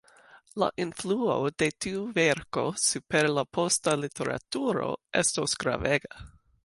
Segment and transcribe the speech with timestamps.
[0.61, 4.89] La influo de tiu verko super la posta literaturo
[5.25, 6.27] estos gravega.